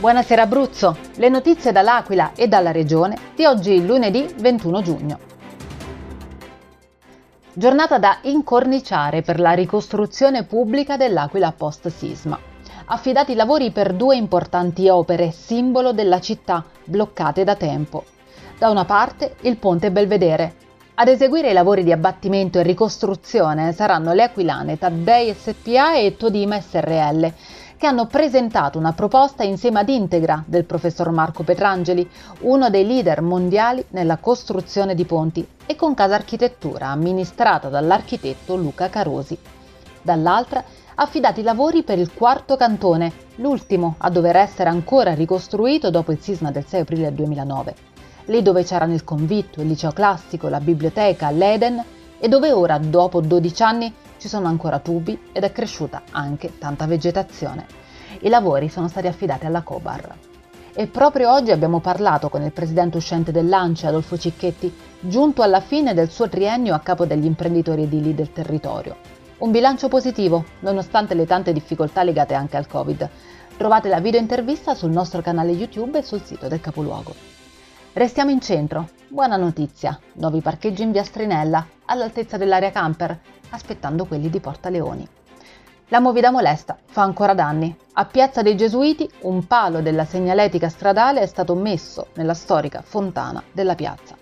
[0.00, 5.18] Buonasera Abruzzo, le notizie dall'Aquila e dalla Regione di oggi lunedì 21 giugno.
[7.52, 12.38] Giornata da incorniciare per la ricostruzione pubblica dell'Aquila post-sisma.
[12.86, 18.04] Affidati i lavori per due importanti opere, simbolo della città, bloccate da tempo.
[18.58, 20.54] Da una parte il ponte Belvedere.
[20.94, 26.58] Ad eseguire i lavori di abbattimento e ricostruzione saranno le aquilane Taddei SPA e Todima
[26.58, 27.32] SRL
[27.80, 32.06] che hanno presentato una proposta insieme ad Integra del professor Marco Petrangeli,
[32.40, 38.90] uno dei leader mondiali nella costruzione di ponti, e con Casa Architettura, amministrata dall'architetto Luca
[38.90, 39.38] Carosi.
[40.02, 40.62] Dall'altra,
[40.96, 46.20] affidati i lavori per il quarto cantone, l'ultimo a dover essere ancora ricostruito dopo il
[46.20, 47.74] sisma del 6 aprile 2009.
[48.26, 51.82] Lì dove c'erano il convitto, il liceo classico, la biblioteca, l'Eden
[52.18, 56.84] e dove ora, dopo 12 anni, ci sono ancora tubi ed è cresciuta anche tanta
[56.86, 57.66] vegetazione.
[58.20, 60.14] I lavori sono stati affidati alla Cobar.
[60.74, 65.94] E proprio oggi abbiamo parlato con il presidente uscente dell'ANCE, Adolfo Cicchetti, giunto alla fine
[65.94, 68.96] del suo triennio a capo degli imprenditori edili del territorio.
[69.38, 73.08] Un bilancio positivo, nonostante le tante difficoltà legate anche al Covid.
[73.56, 77.14] Trovate la video intervista sul nostro canale YouTube e sul sito del capoluogo.
[77.94, 78.90] Restiamo in centro.
[79.08, 79.98] Buona notizia.
[80.14, 83.18] Nuovi parcheggi in via Strinella, all'altezza dell'area camper,
[83.50, 85.06] aspettando quelli di Porta Leoni.
[85.88, 87.76] La movida molesta fa ancora danni.
[87.94, 93.42] A Piazza dei Gesuiti un palo della segnaletica stradale è stato messo nella storica fontana
[93.50, 94.16] della piazza.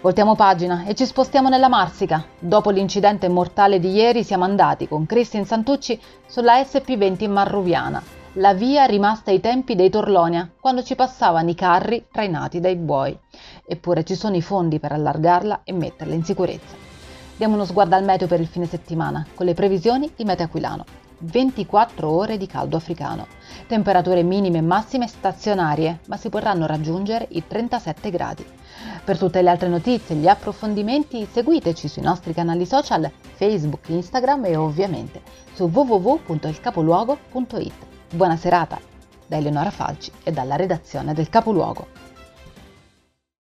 [0.00, 2.24] Voltiamo pagina e ci spostiamo nella Marsica.
[2.38, 8.00] Dopo l'incidente mortale di ieri siamo andati con Cristin Santucci sulla SP20 Marruviana,
[8.38, 13.18] la via rimasta ai tempi dei Torlonia, quando ci passavano i carri trainati dai buoi.
[13.66, 16.76] Eppure ci sono i fondi per allargarla e metterla in sicurezza.
[17.36, 20.84] Diamo uno sguardo al meteo per il fine settimana, con le previsioni di Meteo Aquilano.
[21.18, 23.26] 24 ore di caldo africano,
[23.66, 28.44] temperature minime e massime stazionarie, ma si potranno raggiungere i 37 gradi.
[29.02, 34.44] Per tutte le altre notizie e gli approfondimenti seguiteci sui nostri canali social, Facebook, Instagram
[34.44, 35.22] e ovviamente
[35.54, 37.74] su www.ilcapoluogo.it.
[38.12, 38.78] Buona serata
[39.26, 41.86] da Eleonora Falci e dalla redazione del Capoluogo.